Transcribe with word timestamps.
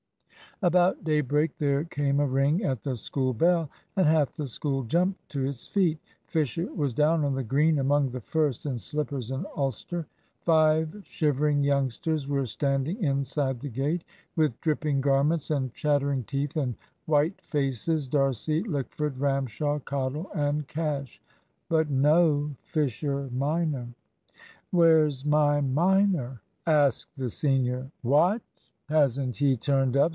About 0.63 1.03
daybreak 1.03 1.57
there 1.57 1.85
came 1.85 2.19
a 2.19 2.27
ring 2.27 2.63
at 2.63 2.83
the 2.83 2.95
school 2.95 3.33
bell, 3.33 3.67
and 3.95 4.05
half 4.05 4.31
the 4.35 4.47
school 4.47 4.83
jumped 4.83 5.27
to 5.29 5.43
its 5.43 5.65
feet. 5.65 5.97
Fisher 6.27 6.71
was 6.75 6.93
down 6.93 7.25
on 7.25 7.33
the 7.33 7.41
Green 7.43 7.79
among 7.79 8.11
the 8.11 8.21
first, 8.21 8.67
in 8.67 8.77
slippers 8.77 9.31
and 9.31 9.47
ulster. 9.55 10.05
Five 10.41 11.01
shivering 11.03 11.63
youngsters 11.63 12.27
were 12.27 12.45
standing 12.45 13.03
inside 13.03 13.59
the 13.59 13.69
gate, 13.69 14.03
with 14.35 14.61
dripping 14.61 15.01
garments 15.01 15.49
and 15.49 15.73
chattering 15.73 16.25
teeth 16.25 16.55
and 16.55 16.75
white 17.07 17.41
faces 17.41 18.07
D'Arcy, 18.07 18.61
Lickford, 18.61 19.17
Ramshaw, 19.19 19.79
Cottle, 19.83 20.29
and 20.35 20.67
Cash 20.67 21.19
but 21.69 21.89
no 21.89 22.51
Fisher 22.65 23.29
minor. 23.33 23.87
"Where's 24.69 25.25
my 25.25 25.59
minor?" 25.61 26.39
asked 26.67 27.17
the 27.17 27.31
senior. 27.31 27.89
"What! 28.03 28.43
hasn't 28.89 29.37
he 29.37 29.57
turned 29.57 29.97
up?" 29.97 30.09